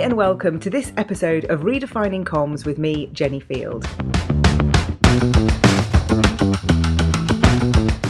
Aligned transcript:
and 0.00 0.16
welcome 0.16 0.58
to 0.58 0.70
this 0.70 0.94
episode 0.96 1.44
of 1.50 1.60
Redefining 1.60 2.24
Comms 2.24 2.64
with 2.64 2.78
me, 2.78 3.08
Jenny 3.12 3.38
Field. 3.38 3.84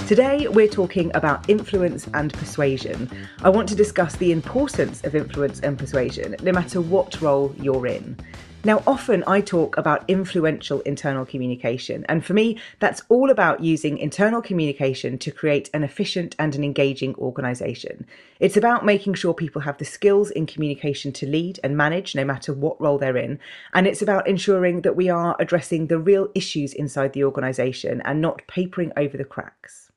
Today, 0.07 0.46
we're 0.46 0.68
talking 0.68 1.11
about 1.16 1.50
influence 1.50 2.07
and 2.14 2.32
persuasion. 2.32 3.11
I 3.43 3.48
want 3.48 3.68
to 3.71 3.75
discuss 3.75 4.14
the 4.14 4.30
importance 4.30 5.03
of 5.03 5.16
influence 5.16 5.59
and 5.61 5.77
persuasion, 5.77 6.37
no 6.45 6.53
matter 6.53 6.80
what 6.80 7.21
role 7.21 7.53
you're 7.59 7.89
in. 7.89 8.16
Now, 8.62 8.82
often 8.86 9.24
I 9.27 9.40
talk 9.40 9.79
about 9.79 10.04
influential 10.06 10.82
internal 10.82 11.24
communication, 11.24 12.04
and 12.10 12.22
for 12.22 12.34
me, 12.34 12.59
that's 12.79 13.00
all 13.09 13.30
about 13.30 13.60
using 13.60 13.96
internal 13.96 14.42
communication 14.42 15.16
to 15.16 15.30
create 15.30 15.70
an 15.72 15.82
efficient 15.82 16.36
and 16.38 16.54
an 16.54 16.62
engaging 16.62 17.14
organisation. 17.14 18.04
It's 18.38 18.59
about 18.59 18.84
making 18.84 19.14
sure 19.14 19.32
people 19.32 19.62
have 19.62 19.78
the 19.78 19.87
skills 19.87 20.30
in 20.30 20.45
communication 20.45 21.10
to 21.15 21.27
lead 21.27 21.59
and 21.65 21.74
manage, 21.74 22.15
no 22.15 22.23
matter 22.23 22.52
what 22.52 22.78
role 22.78 22.98
they're 22.98 23.16
in, 23.16 23.38
and 23.73 23.87
it's 23.87 24.02
about 24.02 24.28
ensuring 24.28 24.82
that 24.82 24.95
we 24.95 25.09
are 25.09 25.37
addressing 25.40 25.87
the 25.87 25.98
real 25.98 26.29
issues 26.34 26.74
inside 26.74 27.15
the 27.15 27.24
organisation 27.24 28.02
and 28.02 28.20
not 28.20 28.46
papering 28.46 28.92
over 28.95 29.16
the 29.16 29.24
cracks. 29.24 29.90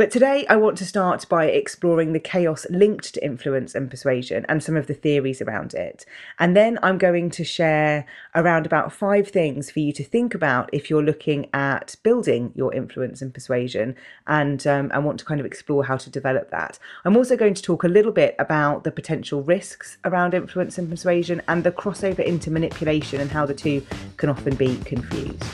But 0.00 0.10
today 0.10 0.46
I 0.48 0.56
want 0.56 0.78
to 0.78 0.86
start 0.86 1.28
by 1.28 1.48
exploring 1.48 2.14
the 2.14 2.18
chaos 2.18 2.64
linked 2.70 3.12
to 3.12 3.22
influence 3.22 3.74
and 3.74 3.90
persuasion 3.90 4.46
and 4.48 4.62
some 4.62 4.74
of 4.74 4.86
the 4.86 4.94
theories 4.94 5.42
around 5.42 5.74
it. 5.74 6.06
And 6.38 6.56
then 6.56 6.78
I'm 6.82 6.96
going 6.96 7.28
to 7.28 7.44
share 7.44 8.06
around 8.34 8.64
about 8.64 8.94
five 8.94 9.28
things 9.28 9.70
for 9.70 9.80
you 9.80 9.92
to 9.92 10.02
think 10.02 10.34
about 10.34 10.70
if 10.72 10.88
you're 10.88 11.02
looking 11.02 11.50
at 11.52 11.96
building 12.02 12.50
your 12.54 12.72
influence 12.72 13.20
and 13.20 13.34
persuasion 13.34 13.94
and, 14.26 14.66
um, 14.66 14.90
want 15.04 15.18
to 15.18 15.26
kind 15.26 15.38
of 15.38 15.44
explore 15.44 15.84
how 15.84 15.98
to 15.98 16.08
develop 16.08 16.50
that. 16.50 16.78
I'm 17.04 17.14
also 17.14 17.36
going 17.36 17.52
to 17.52 17.62
talk 17.62 17.84
a 17.84 17.88
little 17.88 18.12
bit 18.12 18.34
about 18.38 18.84
the 18.84 18.92
potential 18.92 19.42
risks 19.42 19.98
around 20.06 20.32
influence 20.32 20.78
and 20.78 20.88
persuasion 20.88 21.42
and 21.46 21.62
the 21.62 21.72
crossover 21.72 22.20
into 22.20 22.50
manipulation 22.50 23.20
and 23.20 23.30
how 23.30 23.44
the 23.44 23.52
two 23.52 23.86
can 24.16 24.30
often 24.30 24.56
be 24.56 24.78
confused. 24.78 25.44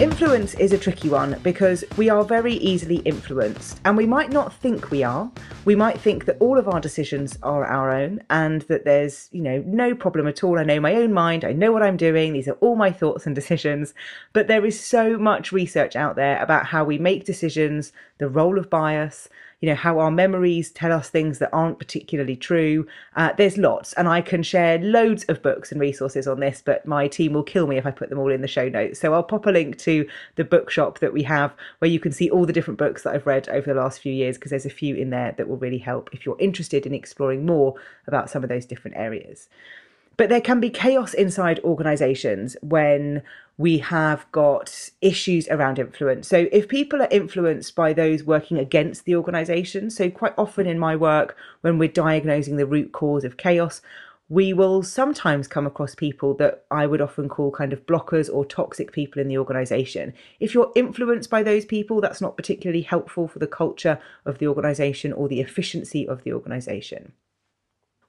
Influence 0.00 0.54
is 0.54 0.72
a 0.72 0.78
tricky 0.78 1.10
one 1.10 1.38
because 1.42 1.84
we 1.98 2.08
are 2.08 2.24
very 2.24 2.54
easily 2.54 2.96
influenced, 2.98 3.80
and 3.84 3.98
we 3.98 4.06
might 4.06 4.30
not 4.30 4.54
think 4.54 4.90
we 4.90 5.04
are. 5.04 5.30
We 5.66 5.76
might 5.76 6.00
think 6.00 6.24
that 6.24 6.38
all 6.40 6.58
of 6.58 6.68
our 6.68 6.80
decisions 6.80 7.36
are 7.42 7.66
our 7.66 7.90
own 7.90 8.22
and 8.30 8.62
that 8.62 8.86
there's, 8.86 9.28
you 9.30 9.42
know, 9.42 9.62
no 9.66 9.94
problem 9.94 10.26
at 10.26 10.42
all. 10.42 10.58
I 10.58 10.64
know 10.64 10.80
my 10.80 10.94
own 10.94 11.12
mind, 11.12 11.44
I 11.44 11.52
know 11.52 11.70
what 11.70 11.82
I'm 11.82 11.98
doing, 11.98 12.32
these 12.32 12.48
are 12.48 12.56
all 12.60 12.76
my 12.76 12.90
thoughts 12.90 13.26
and 13.26 13.34
decisions. 13.40 13.92
But 14.32 14.48
there 14.48 14.64
is 14.64 14.80
so 14.80 15.18
much 15.18 15.52
research 15.52 15.96
out 15.96 16.16
there 16.16 16.42
about 16.42 16.66
how 16.66 16.82
we 16.82 16.96
make 16.96 17.26
decisions, 17.26 17.92
the 18.16 18.28
role 18.28 18.58
of 18.58 18.70
bias, 18.70 19.28
you 19.60 19.68
know, 19.68 19.74
how 19.74 19.98
our 19.98 20.10
memories 20.10 20.70
tell 20.70 20.90
us 20.90 21.10
things 21.10 21.38
that 21.38 21.50
aren't 21.52 21.78
particularly 21.78 22.36
true. 22.36 22.86
Uh, 23.16 23.32
there's 23.36 23.58
lots, 23.58 23.92
and 23.94 24.08
I 24.08 24.20
can 24.22 24.42
share 24.42 24.78
loads 24.78 25.24
of 25.24 25.42
books 25.42 25.70
and 25.70 25.80
resources 25.80 26.26
on 26.26 26.40
this, 26.40 26.62
but 26.64 26.86
my 26.86 27.08
team 27.08 27.34
will 27.34 27.42
kill 27.42 27.66
me 27.66 27.76
if 27.76 27.86
I 27.86 27.90
put 27.90 28.08
them 28.08 28.18
all 28.18 28.32
in 28.32 28.40
the 28.40 28.48
show 28.48 28.68
notes. 28.68 29.00
So 29.00 29.12
I'll 29.12 29.22
pop 29.22 29.46
a 29.46 29.50
link 29.50 29.78
to 29.78 30.08
the 30.36 30.44
bookshop 30.44 31.00
that 31.00 31.12
we 31.12 31.22
have 31.24 31.54
where 31.78 31.90
you 31.90 32.00
can 32.00 32.12
see 32.12 32.30
all 32.30 32.46
the 32.46 32.52
different 32.52 32.78
books 32.78 33.02
that 33.02 33.14
I've 33.14 33.26
read 33.26 33.48
over 33.50 33.72
the 33.72 33.80
last 33.80 34.00
few 34.00 34.12
years, 34.12 34.36
because 34.36 34.50
there's 34.50 34.66
a 34.66 34.70
few 34.70 34.96
in 34.96 35.10
there 35.10 35.34
that 35.36 35.48
will 35.48 35.58
really 35.58 35.78
help 35.78 36.10
if 36.12 36.24
you're 36.24 36.40
interested 36.40 36.86
in 36.86 36.94
exploring 36.94 37.44
more 37.44 37.74
about 38.06 38.30
some 38.30 38.42
of 38.42 38.48
those 38.48 38.66
different 38.66 38.96
areas. 38.96 39.48
But 40.20 40.28
there 40.28 40.42
can 40.42 40.60
be 40.60 40.68
chaos 40.68 41.14
inside 41.14 41.60
organizations 41.60 42.54
when 42.60 43.22
we 43.56 43.78
have 43.78 44.30
got 44.32 44.90
issues 45.00 45.48
around 45.48 45.78
influence. 45.78 46.28
So 46.28 46.46
if 46.52 46.68
people 46.68 47.00
are 47.00 47.08
influenced 47.10 47.74
by 47.74 47.94
those 47.94 48.22
working 48.22 48.58
against 48.58 49.06
the 49.06 49.16
organization, 49.16 49.88
so 49.88 50.10
quite 50.10 50.34
often 50.36 50.66
in 50.66 50.78
my 50.78 50.94
work, 50.94 51.38
when 51.62 51.78
we're 51.78 51.88
diagnosing 51.88 52.56
the 52.56 52.66
root 52.66 52.92
cause 52.92 53.24
of 53.24 53.38
chaos, 53.38 53.80
we 54.28 54.52
will 54.52 54.82
sometimes 54.82 55.48
come 55.48 55.66
across 55.66 55.94
people 55.94 56.34
that 56.34 56.66
I 56.70 56.84
would 56.84 57.00
often 57.00 57.30
call 57.30 57.50
kind 57.50 57.72
of 57.72 57.86
blockers 57.86 58.28
or 58.30 58.44
toxic 58.44 58.92
people 58.92 59.22
in 59.22 59.28
the 59.28 59.38
organization. 59.38 60.12
If 60.38 60.52
you're 60.52 60.70
influenced 60.76 61.30
by 61.30 61.42
those 61.42 61.64
people, 61.64 62.02
that's 62.02 62.20
not 62.20 62.36
particularly 62.36 62.82
helpful 62.82 63.26
for 63.26 63.38
the 63.38 63.46
culture 63.46 63.98
of 64.26 64.36
the 64.36 64.48
organization 64.48 65.14
or 65.14 65.28
the 65.28 65.40
efficiency 65.40 66.06
of 66.06 66.24
the 66.24 66.34
organization. 66.34 67.12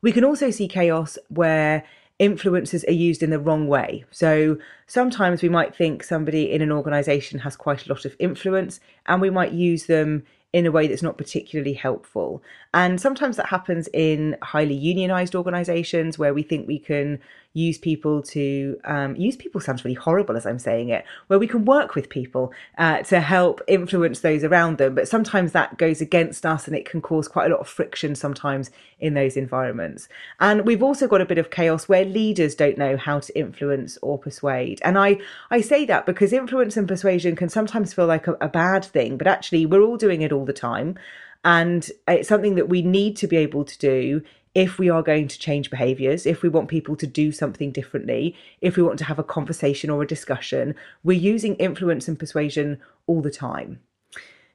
We 0.01 0.11
can 0.11 0.23
also 0.23 0.49
see 0.49 0.67
chaos 0.67 1.17
where 1.29 1.85
influencers 2.21 2.87
are 2.87 2.93
used 2.93 3.23
in 3.23 3.31
the 3.31 3.39
wrong 3.39 3.67
way. 3.67 4.05
So 4.11 4.57
sometimes 4.85 5.41
we 5.41 5.49
might 5.49 5.75
think 5.75 6.03
somebody 6.03 6.51
in 6.51 6.61
an 6.61 6.71
organization 6.71 7.39
has 7.39 7.55
quite 7.55 7.85
a 7.85 7.89
lot 7.89 8.05
of 8.05 8.15
influence 8.19 8.79
and 9.07 9.19
we 9.19 9.31
might 9.31 9.53
use 9.53 9.87
them 9.87 10.23
in 10.53 10.65
a 10.65 10.71
way 10.71 10.85
that's 10.85 11.01
not 11.01 11.17
particularly 11.17 11.73
helpful. 11.73 12.43
And 12.73 13.01
sometimes 13.01 13.37
that 13.37 13.47
happens 13.47 13.89
in 13.93 14.37
highly 14.43 14.75
unionized 14.75 15.33
organizations 15.33 16.19
where 16.19 16.33
we 16.33 16.43
think 16.43 16.67
we 16.67 16.77
can 16.77 17.19
use 17.53 17.78
people 17.78 18.22
to 18.22 18.79
um, 18.85 19.16
use 19.16 19.35
people 19.35 19.59
sounds 19.59 19.84
really 19.84 19.95
horrible 19.95 20.38
as 20.38 20.45
I'm 20.45 20.59
saying 20.59 20.89
it, 20.89 21.03
where 21.28 21.39
we 21.39 21.47
can 21.47 21.66
work 21.66 21.95
with 21.95 22.09
people 22.09 22.53
uh, 22.78 23.00
to 23.03 23.19
help 23.19 23.62
influence 23.67 24.22
those 24.22 24.44
around 24.44 24.78
them. 24.78 24.95
But 24.95 25.07
sometimes 25.07 25.51
that 25.51 25.78
goes 25.78 26.00
against 26.00 26.45
us 26.45 26.67
and 26.67 26.75
it 26.75 26.85
can 26.85 27.01
cause 27.01 27.28
quite 27.28 27.47
a 27.47 27.53
lot 27.53 27.61
of 27.61 27.67
friction 27.67 28.16
sometimes 28.16 28.72
in 29.00 29.16
those 29.16 29.35
environments. 29.35 30.07
And 30.40 30.66
we've 30.66 30.84
also 30.84 31.07
got 31.07 31.22
a 31.22 31.25
bit 31.25 31.38
of 31.38 31.50
chaos 31.50 31.90
where 31.90 32.06
leaders 32.06 32.56
don't 32.56 32.78
know 32.78 32.95
how 32.95 33.19
to 33.19 33.38
influence 33.38 33.97
or 34.01 34.17
persuade. 34.17 34.79
And 34.84 34.97
I, 34.97 35.17
I 35.50 35.61
say 35.61 35.85
that 35.85 36.06
because 36.06 36.31
influence 36.31 36.78
and 36.78 36.88
persuasion 36.88 37.35
can 37.35 37.50
sometimes 37.50 37.94
feel 37.94 38.06
like 38.06 38.28
a, 38.28 38.34
a 38.40 38.47
bad 38.47 38.85
thing, 38.85 39.17
but 39.17 39.28
actually 39.28 39.66
we're 39.66 39.81
all 39.81 39.97
doing 39.97 40.22
it 40.22 40.31
all 40.31 40.45
the 40.45 40.53
time. 40.53 40.97
And 41.44 41.90
it's 42.07 42.29
something 42.29 42.56
that 42.56 42.69
we 42.69 42.81
need 42.81 43.16
to 43.18 43.28
be 43.28 43.38
able 43.38 43.66
to 43.66 43.78
do 43.78 44.22
if 44.53 44.78
we 44.78 44.90
are 44.90 45.02
going 45.02 45.28
to 45.29 45.40
change 45.40 45.69
behaviors, 45.69 46.25
if 46.25 46.41
we 46.41 46.50
want 46.50 46.68
people 46.68 46.96
to 46.97 47.07
do 47.07 47.31
something 47.31 47.72
differently, 47.72 48.35
if 48.59 48.75
we 48.75 48.84
want 48.84 49.00
to 49.00 49.06
have 49.06 49.19
a 49.19 49.24
conversation 49.24 49.90
or 49.90 50.02
a 50.02 50.07
discussion, 50.07 50.75
we're 51.03 51.18
using 51.18 51.56
influence 51.56 52.07
and 52.07 52.19
persuasion 52.19 52.79
all 53.07 53.22
the 53.22 53.31
time. 53.31 53.79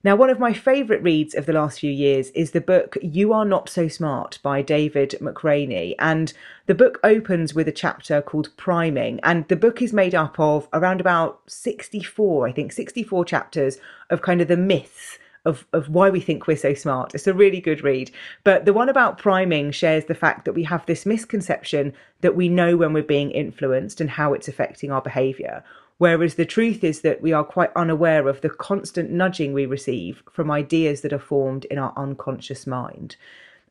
Now, 0.05 0.15
one 0.15 0.31
of 0.31 0.39
my 0.39 0.53
favourite 0.53 1.03
reads 1.03 1.35
of 1.35 1.47
the 1.47 1.55
last 1.55 1.81
few 1.81 1.91
years 1.91 2.31
is 2.31 2.53
the 2.53 2.61
book 2.61 2.97
You 3.03 3.33
Are 3.33 3.47
Not 3.47 3.69
So 3.69 3.89
Smart 3.89 4.39
by 4.41 4.63
David 4.63 5.17
McRaney. 5.21 5.97
And 5.99 6.33
the 6.67 6.77
book 6.77 7.01
opens 7.03 7.55
with 7.55 7.67
a 7.67 7.73
chapter 7.73 8.23
called 8.23 8.57
Priming. 8.57 9.19
And 9.25 9.49
the 9.49 9.57
book 9.57 9.83
is 9.83 9.93
made 9.93 10.15
up 10.15 10.39
of 10.39 10.69
around 10.73 11.01
about 11.01 11.41
64, 11.49 12.47
I 12.47 12.53
think, 12.53 12.71
64 12.71 13.25
chapters 13.25 13.79
of 14.11 14.23
kind 14.23 14.41
of 14.41 14.47
the 14.47 14.57
myths 14.57 15.19
of, 15.47 15.67
of 15.73 15.89
why 15.89 16.11
we 16.11 16.21
think 16.21 16.47
we're 16.47 16.57
so 16.57 16.75
smart. 16.75 17.15
It's 17.15 17.27
a 17.27 17.33
really 17.33 17.61
good 17.61 17.83
read. 17.83 18.11
But 18.45 18.67
the 18.67 18.73
one 18.73 18.89
about 18.89 19.17
priming 19.17 19.71
shares 19.71 20.05
the 20.05 20.15
fact 20.15 20.45
that 20.45 20.53
we 20.53 20.65
have 20.65 20.85
this 20.85 21.07
misconception 21.07 21.95
that 22.21 22.37
we 22.37 22.49
know 22.49 22.77
when 22.77 22.93
we're 22.93 23.03
being 23.03 23.31
influenced 23.31 24.01
and 24.01 24.11
how 24.11 24.35
it's 24.35 24.49
affecting 24.49 24.91
our 24.91 25.01
behavior. 25.01 25.65
Whereas 25.99 26.35
the 26.35 26.45
truth 26.45 26.85
is 26.85 27.01
that 27.01 27.23
we 27.23 27.33
are 27.33 27.45
quite 27.45 27.71
unaware 27.75 28.29
of 28.29 28.43
the 28.43 28.51
constant 28.51 29.11
nudging 29.11 29.55
we 29.55 29.65
receive 29.65 30.23
from 30.31 30.51
ideas 30.51 31.01
that 31.01 31.13
are 31.13 31.19
formed 31.19 31.65
in 31.67 31.79
our 31.79 31.95
unconscious 31.97 32.67
mind. 32.67 33.17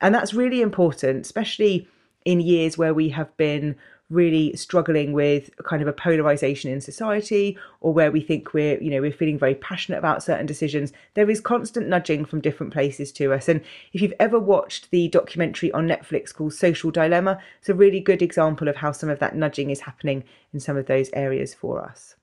And 0.02 0.16
that's 0.16 0.34
really 0.34 0.62
important, 0.62 1.26
especially 1.26 1.88
in 2.24 2.42
years 2.42 2.78
where 2.78 2.94
we 2.94 3.10
have 3.10 3.36
been 3.38 3.76
really 4.10 4.56
struggling 4.56 5.14
with 5.14 5.50
kind 5.64 5.82
of 5.82 5.88
a 5.88 5.94
polarization 5.94 6.72
in 6.72 6.80
society 6.80 7.58
or 7.82 7.92
where 7.92 8.12
we 8.12 8.22
think 8.22 8.54
we're 8.54 8.82
you 8.82 8.92
know 8.92 9.02
we're 9.02 9.12
feeling 9.12 9.40
very 9.40 9.56
passionate 9.56 9.98
about 9.98 10.22
certain 10.22 10.46
decisions 10.46 10.94
there 11.16 11.30
is 11.30 11.42
constant 11.42 11.88
nudging 11.88 12.24
from 12.24 12.40
different 12.40 12.72
places 12.72 13.12
to 13.12 13.34
us 13.34 13.50
and 13.50 13.62
if 13.94 14.02
you've 14.02 14.14
ever 14.20 14.40
watched 14.40 14.92
the 14.92 15.08
documentary 15.08 15.72
on 15.72 15.88
Netflix 15.88 16.32
called 16.34 16.54
Social 16.54 16.92
Dilemma 16.92 17.40
it's 17.60 17.70
a 17.70 17.74
really 17.74 18.00
good 18.00 18.22
example 18.22 18.68
of 18.68 18.76
how 18.76 18.92
some 18.92 19.10
of 19.10 19.18
that 19.20 19.36
nudging 19.36 19.72
is 19.72 19.82
happening 19.82 20.24
in 20.54 20.60
some 20.60 20.78
of 20.78 20.86
those 20.86 21.10
areas 21.14 21.56
for 21.56 21.82
us 21.82 22.16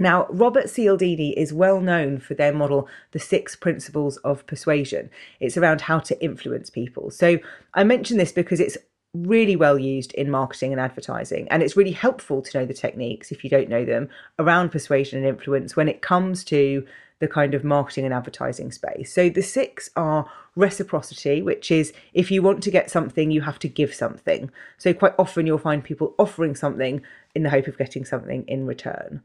now, 0.00 0.26
Robert 0.30 0.68
Cialdini 0.72 1.36
is 1.36 1.52
well 1.52 1.80
known 1.80 2.20
for 2.20 2.34
their 2.34 2.52
model, 2.52 2.88
The 3.10 3.18
Six 3.18 3.56
Principles 3.56 4.16
of 4.18 4.46
Persuasion. 4.46 5.10
It's 5.40 5.56
around 5.56 5.82
how 5.82 5.98
to 6.00 6.22
influence 6.22 6.70
people. 6.70 7.10
So 7.10 7.38
I 7.74 7.82
mention 7.82 8.16
this 8.16 8.30
because 8.30 8.60
it's 8.60 8.78
really 9.14 9.56
well 9.56 9.78
used 9.78 10.12
in 10.12 10.30
marketing 10.30 10.72
and 10.72 10.80
advertising. 10.80 11.48
And 11.50 11.62
it's 11.62 11.76
really 11.76 11.92
helpful 11.92 12.42
to 12.42 12.58
know 12.58 12.66
the 12.66 12.74
techniques, 12.74 13.32
if 13.32 13.42
you 13.42 13.50
don't 13.50 13.68
know 13.68 13.84
them, 13.84 14.08
around 14.38 14.70
persuasion 14.70 15.18
and 15.18 15.26
influence 15.26 15.76
when 15.76 15.88
it 15.88 16.02
comes 16.02 16.44
to 16.44 16.86
the 17.20 17.28
kind 17.28 17.54
of 17.54 17.64
marketing 17.64 18.04
and 18.04 18.14
advertising 18.14 18.70
space. 18.70 19.12
So 19.12 19.28
the 19.28 19.42
six 19.42 19.90
are 19.96 20.30
reciprocity, 20.54 21.42
which 21.42 21.70
is 21.70 21.92
if 22.12 22.30
you 22.30 22.42
want 22.42 22.62
to 22.62 22.70
get 22.70 22.90
something, 22.90 23.30
you 23.30 23.40
have 23.40 23.58
to 23.60 23.68
give 23.68 23.94
something. 23.94 24.50
So 24.76 24.92
quite 24.92 25.14
often 25.18 25.46
you'll 25.46 25.58
find 25.58 25.82
people 25.82 26.14
offering 26.18 26.54
something 26.54 27.02
in 27.34 27.42
the 27.42 27.50
hope 27.50 27.66
of 27.66 27.78
getting 27.78 28.04
something 28.04 28.44
in 28.46 28.66
return. 28.66 29.22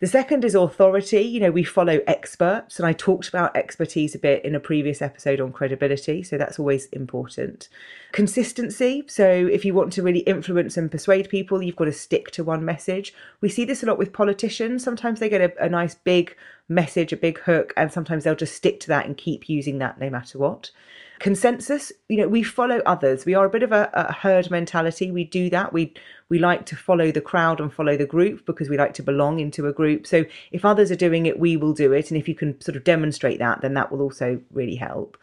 The 0.00 0.06
second 0.06 0.44
is 0.44 0.54
authority. 0.54 1.22
You 1.22 1.40
know, 1.40 1.50
we 1.50 1.64
follow 1.64 1.98
experts, 2.06 2.78
and 2.78 2.86
I 2.86 2.92
talked 2.92 3.28
about 3.28 3.56
expertise 3.56 4.14
a 4.14 4.18
bit 4.18 4.44
in 4.44 4.54
a 4.54 4.60
previous 4.60 5.02
episode 5.02 5.40
on 5.40 5.52
credibility, 5.52 6.22
so 6.22 6.38
that's 6.38 6.58
always 6.58 6.86
important. 6.86 7.68
Consistency. 8.12 9.02
So, 9.08 9.28
if 9.28 9.64
you 9.64 9.74
want 9.74 9.92
to 9.94 10.02
really 10.02 10.20
influence 10.20 10.76
and 10.76 10.90
persuade 10.90 11.28
people, 11.28 11.62
you've 11.62 11.74
got 11.74 11.86
to 11.86 11.92
stick 11.92 12.30
to 12.32 12.44
one 12.44 12.64
message. 12.64 13.12
We 13.40 13.48
see 13.48 13.64
this 13.64 13.82
a 13.82 13.86
lot 13.86 13.98
with 13.98 14.12
politicians. 14.12 14.84
Sometimes 14.84 15.18
they 15.18 15.28
get 15.28 15.40
a, 15.40 15.64
a 15.64 15.68
nice 15.68 15.96
big 15.96 16.36
message, 16.68 17.12
a 17.12 17.16
big 17.16 17.38
hook, 17.40 17.72
and 17.76 17.92
sometimes 17.92 18.24
they'll 18.24 18.34
just 18.34 18.54
stick 18.54 18.80
to 18.80 18.88
that 18.88 19.06
and 19.06 19.16
keep 19.16 19.48
using 19.48 19.78
that 19.78 19.98
no 19.98 20.10
matter 20.10 20.38
what. 20.38 20.70
Consensus 21.18 21.90
you 22.08 22.16
know 22.16 22.28
we 22.28 22.44
follow 22.44 22.80
others. 22.86 23.26
We 23.26 23.34
are 23.34 23.46
a 23.46 23.50
bit 23.50 23.64
of 23.64 23.72
a, 23.72 23.90
a, 23.92 24.12
herd 24.12 24.50
mentality. 24.50 25.10
We 25.10 25.24
do 25.24 25.50
that. 25.50 25.72
We 25.72 25.92
we 26.28 26.38
like 26.38 26.64
to 26.66 26.76
follow 26.76 27.10
the 27.10 27.20
crowd 27.20 27.60
and 27.60 27.72
follow 27.72 27.96
the 27.96 28.06
group 28.06 28.46
because 28.46 28.68
we 28.68 28.78
like 28.78 28.94
to 28.94 29.02
belong 29.02 29.40
into 29.40 29.66
a 29.66 29.72
group. 29.72 30.06
So 30.06 30.26
if 30.52 30.64
others 30.64 30.92
are 30.92 30.96
doing 30.96 31.26
it 31.26 31.40
we 31.40 31.56
will 31.56 31.72
do 31.72 31.92
it. 31.92 32.10
And 32.10 32.20
if 32.20 32.28
you 32.28 32.36
can 32.36 32.60
sort 32.60 32.76
of 32.76 32.84
demonstrate 32.84 33.40
that 33.40 33.62
then 33.62 33.74
that 33.74 33.90
will 33.90 34.00
also 34.00 34.40
really 34.52 34.76
help 34.76 35.18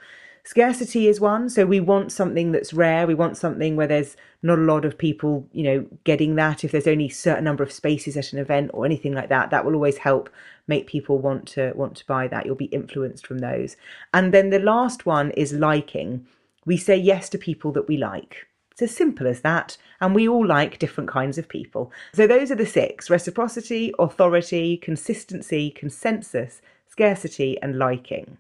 Scarcity 0.48 1.08
is 1.08 1.20
one. 1.20 1.50
So 1.50 1.66
we 1.66 1.80
want 1.80 2.12
something 2.12 2.52
that's 2.52 2.72
rare. 2.72 3.08
We 3.08 3.16
want 3.16 3.36
something 3.36 3.76
where 3.76 3.88
there's 3.88 4.16
not 4.44 4.60
a 4.60 4.62
lot 4.62 4.86
of 4.86 4.96
people, 4.96 5.48
you 5.52 5.64
know, 5.64 5.88
getting 6.04 6.36
that. 6.36 6.64
If 6.64 6.72
there's 6.72 6.86
only 6.86 7.08
a 7.08 7.10
certain 7.10 7.44
number 7.44 7.64
of 7.64 7.72
spaces 7.72 8.16
at 8.16 8.32
an 8.32 8.38
event 8.38 8.70
or 8.72 8.86
anything 8.86 9.14
like 9.14 9.30
that, 9.30 9.50
that 9.50 9.66
will 9.66 9.74
always 9.74 9.98
help 9.98 10.30
make 10.68 10.86
people 10.86 11.18
want 11.18 11.48
to 11.50 11.74
want 11.76 11.96
to 11.98 12.06
buy 12.06 12.28
that. 12.28 12.46
You'll 12.46 12.54
be 12.54 12.66
influenced 12.66 13.26
from 13.26 13.40
those. 13.40 13.76
And 14.14 14.32
then 14.32 14.52
the 14.52 14.60
last 14.60 15.08
one 15.08 15.32
is 15.32 15.52
liking. 15.52 16.28
We 16.64 16.78
say 16.78 16.96
yes 16.96 17.28
to 17.30 17.40
people 17.40 17.72
that 17.72 17.88
we 17.88 17.98
like. 17.98 18.46
It's 18.72 18.84
as 18.84 18.96
simple 18.96 19.26
as 19.26 19.42
that. 19.42 19.78
And 20.00 20.14
we 20.14 20.28
all 20.28 20.46
like 20.46 20.78
different 20.78 21.10
kinds 21.10 21.40
of 21.40 21.50
people. 21.50 21.92
So 22.14 22.28
those 22.28 22.52
are 22.52 22.56
the 22.56 22.68
six 22.68 23.10
reciprocity, 23.10 23.96
authority, 23.98 24.78
consistency, 24.78 25.72
consensus, 25.72 26.62
scarcity, 26.88 27.60
and 27.64 27.80
liking. 27.80 28.38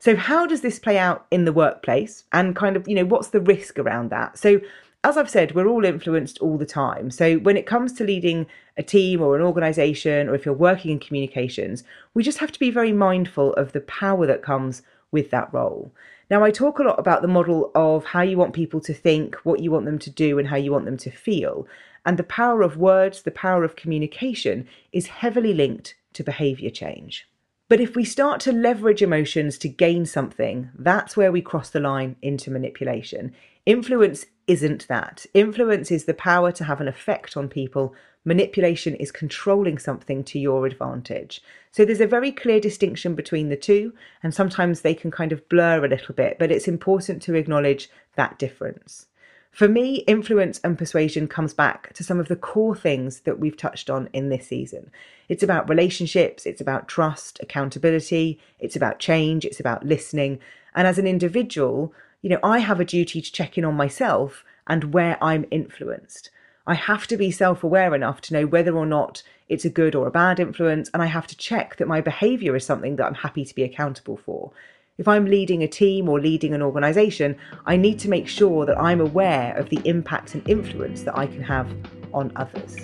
So, 0.00 0.16
how 0.16 0.46
does 0.46 0.62
this 0.62 0.78
play 0.78 0.96
out 0.96 1.26
in 1.30 1.44
the 1.44 1.52
workplace? 1.52 2.24
And 2.32 2.56
kind 2.56 2.74
of, 2.74 2.88
you 2.88 2.94
know, 2.94 3.04
what's 3.04 3.28
the 3.28 3.40
risk 3.40 3.78
around 3.78 4.08
that? 4.08 4.38
So, 4.38 4.62
as 5.04 5.18
I've 5.18 5.28
said, 5.28 5.54
we're 5.54 5.66
all 5.66 5.84
influenced 5.84 6.38
all 6.38 6.56
the 6.56 6.64
time. 6.64 7.10
So, 7.10 7.36
when 7.36 7.58
it 7.58 7.66
comes 7.66 7.92
to 7.92 8.04
leading 8.04 8.46
a 8.78 8.82
team 8.82 9.20
or 9.20 9.36
an 9.36 9.42
organization, 9.42 10.30
or 10.30 10.34
if 10.34 10.46
you're 10.46 10.54
working 10.54 10.90
in 10.90 11.00
communications, 11.00 11.84
we 12.14 12.22
just 12.22 12.38
have 12.38 12.50
to 12.50 12.58
be 12.58 12.70
very 12.70 12.94
mindful 12.94 13.52
of 13.54 13.72
the 13.72 13.82
power 13.82 14.26
that 14.26 14.42
comes 14.42 14.80
with 15.12 15.30
that 15.32 15.52
role. 15.52 15.92
Now, 16.30 16.42
I 16.42 16.50
talk 16.50 16.78
a 16.78 16.82
lot 16.82 16.98
about 16.98 17.20
the 17.20 17.28
model 17.28 17.70
of 17.74 18.06
how 18.06 18.22
you 18.22 18.38
want 18.38 18.54
people 18.54 18.80
to 18.80 18.94
think, 18.94 19.34
what 19.42 19.60
you 19.60 19.70
want 19.70 19.84
them 19.84 19.98
to 19.98 20.10
do, 20.10 20.38
and 20.38 20.48
how 20.48 20.56
you 20.56 20.72
want 20.72 20.86
them 20.86 20.96
to 20.96 21.10
feel. 21.10 21.66
And 22.06 22.16
the 22.16 22.22
power 22.22 22.62
of 22.62 22.78
words, 22.78 23.20
the 23.20 23.30
power 23.30 23.64
of 23.64 23.76
communication 23.76 24.66
is 24.92 25.08
heavily 25.08 25.52
linked 25.52 25.94
to 26.14 26.24
behavior 26.24 26.70
change. 26.70 27.26
But 27.70 27.80
if 27.80 27.94
we 27.94 28.04
start 28.04 28.40
to 28.40 28.52
leverage 28.52 29.00
emotions 29.00 29.56
to 29.58 29.68
gain 29.68 30.04
something, 30.04 30.70
that's 30.76 31.16
where 31.16 31.30
we 31.30 31.40
cross 31.40 31.70
the 31.70 31.78
line 31.78 32.16
into 32.20 32.50
manipulation. 32.50 33.32
Influence 33.64 34.26
isn't 34.48 34.88
that. 34.88 35.24
Influence 35.34 35.92
is 35.92 36.06
the 36.06 36.12
power 36.12 36.50
to 36.50 36.64
have 36.64 36.80
an 36.80 36.88
effect 36.88 37.36
on 37.36 37.48
people. 37.48 37.94
Manipulation 38.24 38.96
is 38.96 39.12
controlling 39.12 39.78
something 39.78 40.24
to 40.24 40.40
your 40.40 40.66
advantage. 40.66 41.40
So 41.70 41.84
there's 41.84 42.00
a 42.00 42.08
very 42.08 42.32
clear 42.32 42.58
distinction 42.58 43.14
between 43.14 43.50
the 43.50 43.56
two, 43.56 43.92
and 44.20 44.34
sometimes 44.34 44.80
they 44.80 44.92
can 44.92 45.12
kind 45.12 45.30
of 45.30 45.48
blur 45.48 45.84
a 45.84 45.88
little 45.88 46.16
bit, 46.16 46.40
but 46.40 46.50
it's 46.50 46.66
important 46.66 47.22
to 47.22 47.36
acknowledge 47.36 47.88
that 48.16 48.36
difference. 48.36 49.06
For 49.50 49.68
me, 49.68 49.96
influence 50.06 50.60
and 50.62 50.78
persuasion 50.78 51.26
comes 51.26 51.52
back 51.52 51.92
to 51.94 52.04
some 52.04 52.20
of 52.20 52.28
the 52.28 52.36
core 52.36 52.76
things 52.76 53.20
that 53.20 53.38
we've 53.38 53.56
touched 53.56 53.90
on 53.90 54.08
in 54.12 54.28
this 54.28 54.46
season. 54.46 54.90
It's 55.28 55.42
about 55.42 55.68
relationships, 55.68 56.46
it's 56.46 56.60
about 56.60 56.88
trust, 56.88 57.40
accountability, 57.42 58.38
it's 58.58 58.76
about 58.76 59.00
change, 59.00 59.44
it's 59.44 59.60
about 59.60 59.84
listening. 59.84 60.38
And 60.74 60.86
as 60.86 60.98
an 60.98 61.06
individual, 61.06 61.92
you 62.22 62.30
know, 62.30 62.38
I 62.42 62.60
have 62.60 62.80
a 62.80 62.84
duty 62.84 63.20
to 63.20 63.32
check 63.32 63.58
in 63.58 63.64
on 63.64 63.74
myself 63.74 64.44
and 64.66 64.94
where 64.94 65.22
I'm 65.22 65.46
influenced. 65.50 66.30
I 66.66 66.74
have 66.74 67.06
to 67.08 67.16
be 67.16 67.32
self 67.32 67.64
aware 67.64 67.94
enough 67.94 68.20
to 68.22 68.34
know 68.34 68.46
whether 68.46 68.76
or 68.76 68.86
not 68.86 69.22
it's 69.48 69.64
a 69.64 69.70
good 69.70 69.96
or 69.96 70.06
a 70.06 70.12
bad 70.12 70.38
influence, 70.38 70.88
and 70.94 71.02
I 71.02 71.06
have 71.06 71.26
to 71.26 71.36
check 71.36 71.76
that 71.76 71.88
my 71.88 72.00
behavior 72.00 72.54
is 72.54 72.64
something 72.64 72.96
that 72.96 73.06
I'm 73.06 73.14
happy 73.14 73.44
to 73.44 73.54
be 73.54 73.64
accountable 73.64 74.16
for. 74.16 74.52
If 75.00 75.08
I'm 75.08 75.24
leading 75.24 75.62
a 75.62 75.66
team 75.66 76.10
or 76.10 76.20
leading 76.20 76.52
an 76.52 76.60
organization, 76.60 77.34
I 77.64 77.78
need 77.78 77.98
to 78.00 78.10
make 78.10 78.28
sure 78.28 78.66
that 78.66 78.78
I'm 78.78 79.00
aware 79.00 79.56
of 79.56 79.70
the 79.70 79.80
impact 79.86 80.34
and 80.34 80.46
influence 80.46 81.04
that 81.04 81.16
I 81.16 81.26
can 81.26 81.42
have 81.42 81.74
on 82.12 82.30
others. 82.36 82.76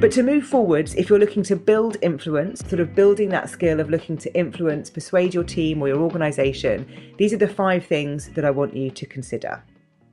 But 0.00 0.12
to 0.12 0.22
move 0.22 0.46
forwards, 0.46 0.94
if 0.94 1.08
you're 1.08 1.18
looking 1.18 1.42
to 1.42 1.56
build 1.56 1.96
influence, 2.00 2.60
sort 2.60 2.78
of 2.78 2.94
building 2.94 3.30
that 3.30 3.50
skill 3.50 3.80
of 3.80 3.90
looking 3.90 4.16
to 4.18 4.32
influence, 4.38 4.90
persuade 4.90 5.34
your 5.34 5.42
team 5.42 5.82
or 5.82 5.88
your 5.88 5.98
organization, 5.98 6.88
these 7.18 7.32
are 7.32 7.38
the 7.38 7.48
five 7.48 7.84
things 7.84 8.28
that 8.34 8.44
I 8.44 8.52
want 8.52 8.76
you 8.76 8.92
to 8.92 9.04
consider. 9.04 9.64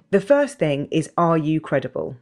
The 0.10 0.20
first 0.20 0.58
thing 0.58 0.88
is 0.90 1.12
Are 1.16 1.38
you 1.38 1.62
credible? 1.62 2.18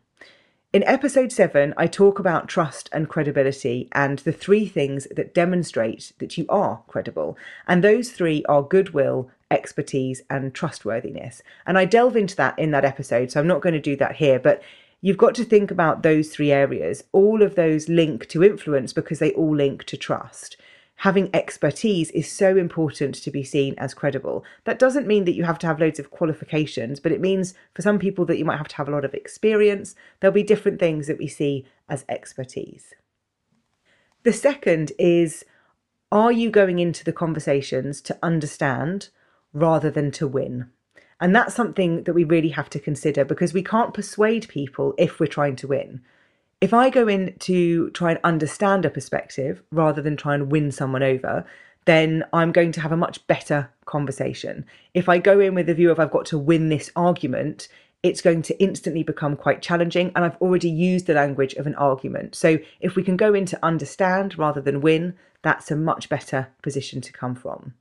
In 0.74 0.84
episode 0.86 1.32
7, 1.32 1.76
I 1.78 1.86
talk 1.86 2.18
about 2.18 2.48
trust 2.48 2.90
and 2.92 3.08
credibility 3.08 3.88
and 3.92 4.18
the 4.18 4.32
three 4.32 4.66
things 4.66 5.06
that 5.16 5.32
demonstrate 5.32 6.14
that 6.18 6.36
you 6.36 6.48
are 6.50 6.82
credible. 6.88 7.38
And 7.68 7.84
those 7.84 8.10
three 8.10 8.44
are 8.46 8.64
goodwill, 8.64 9.30
expertise, 9.52 10.24
and 10.32 10.52
trustworthiness. 10.52 11.44
And 11.68 11.78
I 11.78 11.86
delve 11.86 12.16
into 12.16 12.36
that 12.38 12.58
in 12.58 12.72
that 12.72 12.86
episode, 12.86 13.30
so 13.30 13.40
I'm 13.40 13.46
not 13.46 13.62
going 13.62 13.74
to 13.74 13.80
do 13.80 13.96
that 13.98 14.16
here. 14.16 14.40
But 14.40 14.64
you've 15.00 15.16
got 15.16 15.36
to 15.36 15.46
think 15.46 15.70
about 15.70 16.02
those 16.02 16.30
three 16.30 16.52
areas. 16.52 17.04
All 17.12 17.44
of 17.44 17.54
those 17.54 17.88
link 17.88 18.28
to 18.30 18.44
influence 18.44 18.94
because 18.94 19.20
they 19.20 19.32
all 19.34 19.56
link 19.56 19.84
to 19.84 19.96
trust 19.96 20.58
having 20.98 21.30
expertise 21.34 22.12
is 22.12 22.32
so 22.32 22.56
important 22.56 23.16
to 23.16 23.32
be 23.32 23.44
seen 23.44 23.76
as 23.78 23.94
credible. 23.94 24.46
That 24.64 24.80
doesn't 24.80 25.08
mean 25.08 25.26
that 25.26 25.36
you 25.36 25.44
have 25.44 25.60
to 25.60 25.68
have 25.68 25.80
loads 25.80 26.00
of 26.00 26.12
qualifications, 26.12 27.00
but 27.00 27.12
it 27.12 27.22
means 27.22 27.54
for 27.74 27.82
some 27.82 28.00
people 28.00 28.26
that 28.26 28.38
you 28.38 28.46
might 28.46 28.58
have 28.58 28.68
to 28.70 28.76
have 28.78 28.88
a 28.88 28.92
lot 28.92 29.06
of 29.06 29.14
experience. 29.14 29.96
There'll 30.20 30.34
be 30.34 30.44
different 30.44 30.80
things 30.80 31.08
that 31.08 31.18
we 31.18 31.28
see 31.28 31.66
as 31.90 32.06
expertise. 32.08 32.94
The 34.24 34.34
second 34.34 34.94
is 34.98 35.44
are 36.12 36.32
you 36.32 36.52
going 36.52 36.78
into 36.80 37.04
the 37.04 37.12
conversations 37.12 38.00
to 38.02 38.18
understand 38.22 39.10
rather 39.52 39.90
than 39.90 40.12
to 40.12 40.28
win? 40.28 40.70
And 41.20 41.36
that's 41.36 41.56
something 41.56 42.04
that 42.04 42.14
we 42.14 42.24
really 42.24 42.50
have 42.50 42.70
to 42.70 42.80
consider 42.80 43.26
because 43.26 43.54
we 43.54 43.64
can't 43.64 43.94
persuade 43.94 44.48
people 44.48 44.94
if 44.98 45.20
we're 45.20 45.26
trying 45.26 45.56
to 45.58 45.68
win. 45.68 46.02
If 46.64 46.74
I 46.74 46.90
go 46.90 47.10
in 47.10 47.36
to 47.40 47.90
try 47.90 48.12
and 48.12 48.22
understand 48.24 48.86
a 48.86 48.90
perspective 48.90 49.62
rather 49.74 50.02
than 50.02 50.16
try 50.16 50.34
and 50.34 50.50
win 50.50 50.72
someone 50.72 51.04
over, 51.04 51.46
then 51.84 52.24
I'm 52.32 52.54
going 52.54 52.72
to 52.72 52.80
have 52.80 52.94
a 52.94 52.96
much 52.96 53.28
better 53.28 53.70
conversation. 53.84 54.66
If 54.94 55.10
I 55.10 55.18
go 55.18 55.42
in 55.42 55.56
with 55.56 55.66
the 55.66 55.74
view 55.74 55.92
of 55.92 56.00
I've 56.00 56.10
got 56.10 56.26
to 56.28 56.38
win 56.38 56.70
this 56.70 56.90
argument, 56.96 57.68
it's 58.02 58.22
going 58.22 58.44
to 58.44 58.58
instantly 58.64 59.04
become 59.04 59.36
quite 59.36 59.62
challenging. 59.62 60.14
And 60.16 60.24
I've 60.24 60.38
already 60.38 60.70
used 60.70 61.06
the 61.06 61.16
language 61.16 61.54
of 61.56 61.68
an 61.68 61.76
argument. 61.76 62.34
So 62.34 62.60
if 62.80 62.96
we 62.96 63.04
can 63.04 63.18
go 63.18 63.34
in 63.34 63.46
to 63.48 63.60
understand 63.62 64.40
rather 64.40 64.62
than 64.62 64.80
win, 64.80 65.16
that's 65.42 65.70
a 65.70 65.76
much 65.76 66.08
better 66.08 66.48
position 66.62 67.02
to 67.02 67.12
come 67.12 67.36
from. 67.36 67.74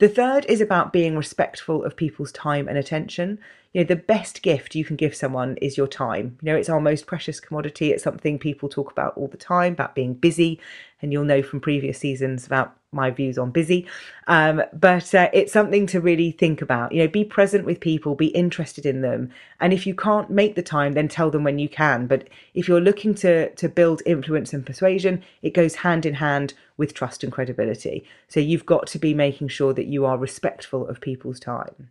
The 0.00 0.08
third 0.08 0.46
is 0.46 0.60
about 0.60 0.92
being 0.92 1.16
respectful 1.16 1.84
of 1.84 1.94
people's 1.94 2.32
time 2.32 2.66
and 2.66 2.76
attention. 2.76 3.38
You 3.72 3.82
know, 3.82 3.86
the 3.86 3.94
best 3.94 4.42
gift 4.42 4.74
you 4.74 4.84
can 4.84 4.96
give 4.96 5.14
someone 5.14 5.56
is 5.58 5.76
your 5.76 5.86
time. 5.86 6.36
You 6.42 6.46
know, 6.46 6.56
it's 6.56 6.68
our 6.68 6.80
most 6.80 7.06
precious 7.06 7.38
commodity. 7.38 7.92
It's 7.92 8.02
something 8.02 8.36
people 8.36 8.68
talk 8.68 8.90
about 8.90 9.16
all 9.16 9.28
the 9.28 9.36
time 9.36 9.74
about 9.74 9.94
being 9.94 10.14
busy, 10.14 10.58
and 11.00 11.12
you'll 11.12 11.24
know 11.24 11.40
from 11.40 11.60
previous 11.60 11.98
seasons 11.98 12.46
about 12.46 12.76
my 12.90 13.12
views 13.12 13.38
on 13.38 13.52
busy. 13.52 13.86
Um, 14.26 14.64
but 14.72 15.14
uh, 15.14 15.30
it's 15.32 15.52
something 15.52 15.86
to 15.86 16.00
really 16.00 16.32
think 16.32 16.60
about. 16.60 16.90
You 16.90 17.02
know, 17.02 17.08
be 17.08 17.24
present 17.24 17.64
with 17.64 17.78
people, 17.78 18.16
be 18.16 18.28
interested 18.28 18.84
in 18.84 19.02
them, 19.02 19.30
and 19.60 19.72
if 19.72 19.86
you 19.86 19.94
can't 19.94 20.30
make 20.30 20.56
the 20.56 20.62
time, 20.62 20.94
then 20.94 21.06
tell 21.06 21.30
them 21.30 21.44
when 21.44 21.60
you 21.60 21.68
can. 21.68 22.08
But 22.08 22.26
if 22.54 22.66
you're 22.66 22.80
looking 22.80 23.14
to 23.16 23.54
to 23.54 23.68
build 23.68 24.02
influence 24.04 24.52
and 24.52 24.66
persuasion, 24.66 25.22
it 25.42 25.54
goes 25.54 25.76
hand 25.76 26.04
in 26.04 26.14
hand 26.14 26.54
with 26.76 26.92
trust 26.92 27.22
and 27.22 27.32
credibility. 27.32 28.04
So 28.26 28.40
you've 28.40 28.66
got 28.66 28.88
to 28.88 28.98
be 28.98 29.14
making 29.14 29.46
sure 29.46 29.72
that 29.74 29.86
you 29.86 30.04
are 30.06 30.18
respectful 30.18 30.88
of 30.88 31.00
people's 31.00 31.38
time. 31.38 31.90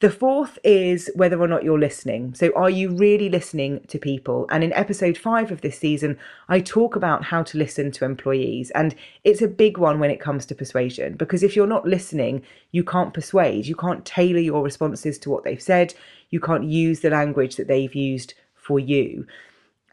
The 0.00 0.10
fourth 0.10 0.58
is 0.62 1.10
whether 1.14 1.40
or 1.40 1.48
not 1.48 1.64
you're 1.64 1.78
listening. 1.78 2.34
So, 2.34 2.52
are 2.54 2.68
you 2.68 2.90
really 2.94 3.30
listening 3.30 3.80
to 3.88 3.98
people? 3.98 4.46
And 4.50 4.62
in 4.62 4.74
episode 4.74 5.16
five 5.16 5.50
of 5.50 5.62
this 5.62 5.78
season, 5.78 6.18
I 6.50 6.60
talk 6.60 6.96
about 6.96 7.24
how 7.24 7.42
to 7.44 7.56
listen 7.56 7.90
to 7.92 8.04
employees. 8.04 8.70
And 8.72 8.94
it's 9.24 9.40
a 9.40 9.48
big 9.48 9.78
one 9.78 9.98
when 9.98 10.10
it 10.10 10.20
comes 10.20 10.44
to 10.46 10.54
persuasion, 10.54 11.14
because 11.14 11.42
if 11.42 11.56
you're 11.56 11.66
not 11.66 11.88
listening, 11.88 12.42
you 12.72 12.84
can't 12.84 13.14
persuade. 13.14 13.64
You 13.64 13.74
can't 13.74 14.04
tailor 14.04 14.38
your 14.38 14.62
responses 14.62 15.16
to 15.20 15.30
what 15.30 15.44
they've 15.44 15.62
said. 15.62 15.94
You 16.28 16.40
can't 16.40 16.64
use 16.64 17.00
the 17.00 17.08
language 17.08 17.56
that 17.56 17.66
they've 17.66 17.94
used 17.94 18.34
for 18.54 18.78
you. 18.78 19.26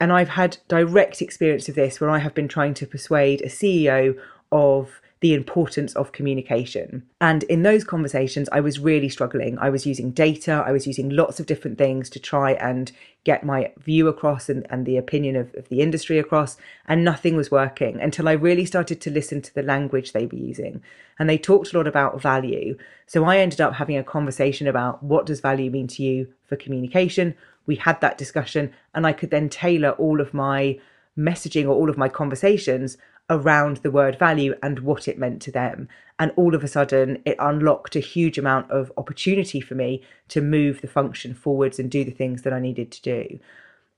And 0.02 0.12
I've 0.12 0.30
had 0.30 0.58
direct 0.68 1.22
experience 1.22 1.70
of 1.70 1.76
this 1.76 2.02
where 2.02 2.10
I 2.10 2.20
have 2.20 2.34
been 2.34 2.50
trying 2.50 2.74
to 2.74 2.86
persuade 2.86 3.40
a 3.40 3.48
CEO 3.48 4.20
of 4.52 5.00
the 5.24 5.34
importance 5.34 5.96
of 5.96 6.12
communication. 6.12 7.02
And 7.22 7.44
in 7.44 7.64
those 7.64 7.86
conversations, 7.86 8.50
I 8.52 8.60
was 8.60 8.78
really 8.78 9.08
struggling. 9.08 9.58
I 9.58 9.70
was 9.70 9.86
using 9.86 10.12
data, 10.12 10.62
I 10.68 10.74
was 10.74 10.86
using 10.86 11.10
lots 11.10 11.40
of 11.40 11.46
different 11.46 11.78
things 11.78 12.10
to 12.10 12.20
try 12.20 12.52
and 12.56 12.92
get 13.24 13.46
my 13.46 13.72
view 13.78 14.10
across 14.10 14.50
and, 14.50 14.68
and 14.70 14.86
the 14.86 14.98
opinion 14.98 15.38
of, 15.38 15.56
of 15.56 15.70
the 15.70 15.80
industry 15.80 16.20
across, 16.20 16.58
and 16.90 17.06
nothing 17.06 17.38
was 17.38 17.50
working 17.50 18.02
until 18.02 18.28
I 18.28 18.34
really 18.34 18.66
started 18.66 19.00
to 19.00 19.10
listen 19.10 19.42
to 19.44 19.56
the 19.56 19.64
language 19.64 20.12
they 20.12 20.26
were 20.26 20.36
using. 20.36 20.84
And 21.18 21.30
they 21.30 21.38
talked 21.38 21.74
a 21.74 21.78
lot 21.78 21.88
about 21.88 22.22
value. 22.22 22.78
So 23.08 23.24
I 23.24 23.38
ended 23.38 23.62
up 23.62 23.76
having 23.76 23.96
a 23.96 24.04
conversation 24.04 24.68
about 24.68 25.02
what 25.02 25.26
does 25.26 25.40
value 25.40 25.72
mean 25.72 25.88
to 25.88 26.04
you 26.04 26.34
for 26.44 26.58
communication. 26.58 27.34
We 27.66 27.78
had 27.78 28.02
that 28.02 28.18
discussion, 28.18 28.74
and 28.94 29.08
I 29.08 29.14
could 29.14 29.30
then 29.30 29.48
tailor 29.48 29.92
all 29.92 30.20
of 30.20 30.34
my 30.34 30.80
messaging 31.18 31.66
or 31.66 31.76
all 31.76 31.90
of 31.90 31.98
my 31.98 32.10
conversations 32.10 32.98
around 33.30 33.78
the 33.78 33.92
word 33.92 34.20
value 34.20 34.56
and 34.62 34.80
what 34.80 35.08
it 35.08 35.18
meant 35.18 35.42
to 35.44 35.52
them. 35.52 35.88
And 36.20 36.32
all 36.36 36.54
of 36.56 36.64
a 36.64 36.68
sudden, 36.68 37.22
it 37.26 37.38
unlocked 37.40 37.96
a 37.96 38.00
huge 38.00 38.38
amount 38.38 38.70
of 38.70 38.92
opportunity 38.98 39.60
for 39.60 39.76
me 39.76 40.04
to 40.30 40.42
move 40.42 40.82
the 40.82 40.88
function 40.88 41.34
forwards 41.34 41.80
and 41.80 41.90
do 41.90 42.04
the 42.04 42.12
things 42.12 42.44
that 42.44 42.54
I 42.54 42.60
needed 42.60 42.92
to 42.92 43.02
do. 43.02 43.40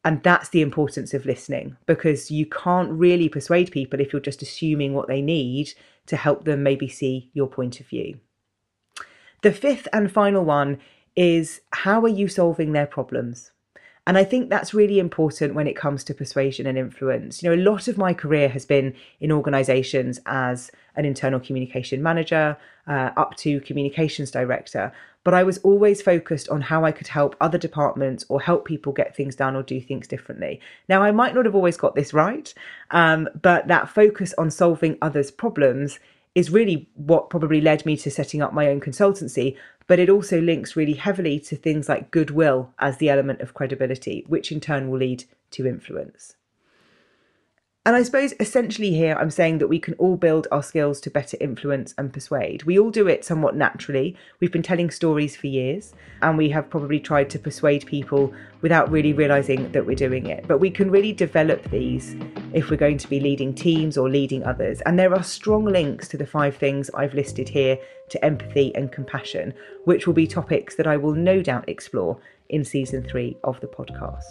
And 0.03 0.21
that's 0.21 0.49
the 0.49 0.61
importance 0.61 1.15
of 1.15 1.25
listening 1.25 1.77
because 1.87 2.29
you 2.29 2.45
can't 2.45 2.91
really 2.91 3.27
persuade 3.27 3.71
people 3.71 3.99
if 3.99 4.13
you're 4.13 4.19
just 4.19 4.43
assuming 4.43 4.93
what 4.93 5.07
they 5.07 5.21
need 5.21 5.73
to 6.05 6.15
help 6.15 6.45
them 6.45 6.61
maybe 6.61 6.87
see 6.87 7.31
your 7.33 7.47
point 7.47 7.79
of 7.79 7.87
view. 7.87 8.19
The 9.41 9.51
fifth 9.51 9.87
and 9.91 10.11
final 10.11 10.45
one 10.45 10.77
is 11.15 11.61
how 11.71 12.01
are 12.01 12.07
you 12.07 12.27
solving 12.27 12.71
their 12.71 12.85
problems? 12.85 13.51
And 14.07 14.17
I 14.17 14.23
think 14.23 14.49
that's 14.49 14.73
really 14.73 14.99
important 14.99 15.55
when 15.55 15.67
it 15.67 15.75
comes 15.75 16.03
to 16.03 16.13
persuasion 16.13 16.67
and 16.67 16.77
influence. 16.77 17.41
You 17.41 17.49
know, 17.49 17.55
a 17.55 17.63
lot 17.71 17.87
of 17.87 17.97
my 17.97 18.13
career 18.13 18.49
has 18.49 18.65
been 18.65 18.93
in 19.19 19.31
organizations 19.31 20.19
as 20.27 20.71
an 20.95 21.05
internal 21.05 21.39
communication 21.39 22.03
manager, 22.03 22.55
uh, 22.87 23.09
up 23.17 23.35
to 23.37 23.59
communications 23.61 24.29
director. 24.29 24.91
But 25.23 25.33
I 25.33 25.41
was 25.41 25.57
always 25.59 26.03
focused 26.03 26.49
on 26.49 26.61
how 26.61 26.85
I 26.85 26.91
could 26.91 27.07
help 27.07 27.35
other 27.41 27.57
departments 27.57 28.23
or 28.29 28.39
help 28.39 28.63
people 28.63 28.93
get 28.93 29.15
things 29.15 29.35
done 29.35 29.55
or 29.55 29.63
do 29.63 29.81
things 29.81 30.07
differently. 30.07 30.61
Now, 30.87 31.01
I 31.01 31.11
might 31.11 31.33
not 31.33 31.45
have 31.45 31.55
always 31.55 31.77
got 31.77 31.95
this 31.95 32.13
right, 32.13 32.53
um, 32.91 33.27
but 33.41 33.67
that 33.67 33.89
focus 33.89 34.35
on 34.37 34.51
solving 34.51 34.99
others' 35.01 35.31
problems 35.31 35.99
is 36.35 36.51
really 36.51 36.89
what 36.95 37.29
probably 37.29 37.61
led 37.61 37.85
me 37.85 37.95
to 37.97 38.11
setting 38.11 38.41
up 38.41 38.53
my 38.53 38.67
own 38.67 38.81
consultancy, 38.81 39.57
but 39.87 39.99
it 39.99 40.09
also 40.09 40.41
links 40.41 40.75
really 40.75 40.93
heavily 40.93 41.39
to 41.39 41.55
things 41.55 41.87
like 41.87 42.11
goodwill 42.11 42.73
as 42.79 42.97
the 42.97 43.09
element 43.09 43.39
of 43.39 43.53
credibility, 43.53 44.25
which 44.27 44.51
in 44.51 44.59
turn 44.59 44.89
will 44.89 44.99
lead 44.99 45.23
to 45.51 45.65
influence. 45.65 46.35
And 47.87 47.95
I 47.95 48.01
suppose 48.01 48.33
essentially 48.39 48.89
here 48.95 49.15
I'm 49.15 49.29
saying 49.29 49.59
that 49.59 49.67
we 49.67 49.77
can 49.77 49.93
all 49.95 50.17
build 50.17 50.47
our 50.51 50.63
skills 50.63 50.99
to 51.01 51.11
better 51.11 51.37
influence 51.39 51.93
and 51.99 52.11
persuade. 52.11 52.63
We 52.63 52.79
all 52.79 52.89
do 52.89 53.07
it 53.07 53.23
somewhat 53.23 53.55
naturally. 53.55 54.17
We've 54.39 54.51
been 54.51 54.63
telling 54.63 54.89
stories 54.89 55.35
for 55.35 55.45
years 55.45 55.93
and 56.23 56.35
we 56.35 56.49
have 56.49 56.67
probably 56.67 56.99
tried 56.99 57.29
to 57.29 57.39
persuade 57.39 57.85
people 57.85 58.33
without 58.61 58.89
really 58.89 59.13
realizing 59.13 59.71
that 59.71 59.85
we're 59.85 59.95
doing 59.95 60.25
it. 60.25 60.47
But 60.47 60.57
we 60.57 60.71
can 60.71 60.89
really 60.89 61.13
develop 61.13 61.69
these 61.69 62.15
if 62.53 62.71
we're 62.71 62.77
going 62.77 62.97
to 62.97 63.07
be 63.07 63.19
leading 63.19 63.53
teams 63.53 63.99
or 63.99 64.09
leading 64.09 64.43
others. 64.43 64.81
And 64.81 64.97
there 64.97 65.13
are 65.13 65.21
strong 65.21 65.65
links 65.65 66.07
to 66.07 66.17
the 66.17 66.25
five 66.25 66.55
things 66.55 66.89
I've 66.95 67.13
listed 67.13 67.47
here 67.47 67.77
to 68.09 68.25
empathy 68.25 68.73
and 68.73 68.91
compassion, 68.91 69.53
which 69.83 70.07
will 70.07 70.15
be 70.15 70.25
topics 70.25 70.75
that 70.77 70.87
I 70.87 70.97
will 70.97 71.13
no 71.13 71.43
doubt 71.43 71.69
explore 71.69 72.19
in 72.49 72.65
season 72.65 73.03
three 73.03 73.37
of 73.43 73.59
the 73.61 73.67
podcast. 73.67 74.23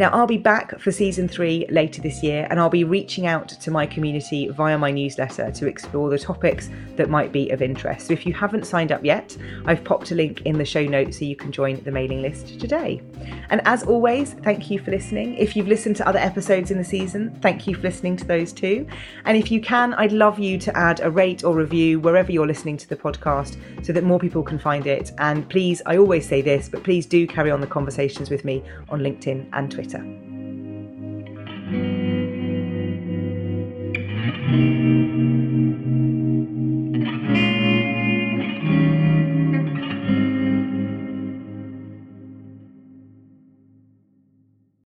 Now, 0.00 0.08
I'll 0.14 0.26
be 0.26 0.38
back 0.38 0.80
for 0.80 0.90
season 0.90 1.28
three 1.28 1.66
later 1.68 2.00
this 2.00 2.22
year, 2.22 2.46
and 2.48 2.58
I'll 2.58 2.70
be 2.70 2.84
reaching 2.84 3.26
out 3.26 3.50
to 3.50 3.70
my 3.70 3.84
community 3.84 4.48
via 4.48 4.78
my 4.78 4.90
newsletter 4.90 5.50
to 5.50 5.66
explore 5.66 6.08
the 6.08 6.18
topics 6.18 6.70
that 6.96 7.10
might 7.10 7.32
be 7.32 7.50
of 7.50 7.60
interest. 7.60 8.06
So, 8.06 8.14
if 8.14 8.24
you 8.24 8.32
haven't 8.32 8.64
signed 8.64 8.92
up 8.92 9.04
yet, 9.04 9.36
I've 9.66 9.84
popped 9.84 10.10
a 10.10 10.14
link 10.14 10.40
in 10.46 10.56
the 10.56 10.64
show 10.64 10.82
notes 10.86 11.18
so 11.18 11.26
you 11.26 11.36
can 11.36 11.52
join 11.52 11.84
the 11.84 11.90
mailing 11.90 12.22
list 12.22 12.58
today. 12.58 13.02
And 13.50 13.60
as 13.66 13.82
always, 13.82 14.32
thank 14.42 14.70
you 14.70 14.78
for 14.78 14.90
listening. 14.90 15.34
If 15.34 15.54
you've 15.54 15.68
listened 15.68 15.96
to 15.96 16.08
other 16.08 16.18
episodes 16.18 16.70
in 16.70 16.78
the 16.78 16.84
season, 16.84 17.38
thank 17.42 17.66
you 17.66 17.74
for 17.74 17.82
listening 17.82 18.16
to 18.16 18.24
those 18.24 18.54
too. 18.54 18.86
And 19.26 19.36
if 19.36 19.50
you 19.50 19.60
can, 19.60 19.92
I'd 19.92 20.12
love 20.12 20.38
you 20.38 20.56
to 20.60 20.74
add 20.74 21.00
a 21.00 21.10
rate 21.10 21.44
or 21.44 21.54
review 21.54 22.00
wherever 22.00 22.32
you're 22.32 22.46
listening 22.46 22.78
to 22.78 22.88
the 22.88 22.96
podcast 22.96 23.58
so 23.84 23.92
that 23.92 24.04
more 24.04 24.18
people 24.18 24.42
can 24.44 24.58
find 24.58 24.86
it. 24.86 25.12
And 25.18 25.46
please, 25.50 25.82
I 25.84 25.98
always 25.98 26.26
say 26.26 26.40
this, 26.40 26.70
but 26.70 26.84
please 26.84 27.04
do 27.04 27.26
carry 27.26 27.50
on 27.50 27.60
the 27.60 27.66
conversations 27.66 28.30
with 28.30 28.46
me 28.46 28.64
on 28.88 29.00
LinkedIn 29.00 29.46
and 29.52 29.70
Twitter. 29.70 29.89
Chacha. 29.90 30.04